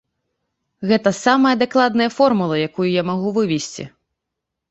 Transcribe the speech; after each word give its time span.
Гэта 0.91 1.09
самая 1.25 1.51
дакладная 1.63 2.09
формула, 2.17 2.55
якую 2.69 2.87
я 2.89 3.03
магу 3.13 3.29
вывесці. 3.39 3.83